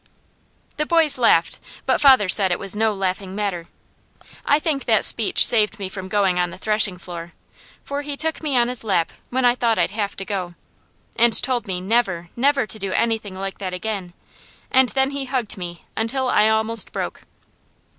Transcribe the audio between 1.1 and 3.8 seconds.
laughed, but father said it was no laughing matter.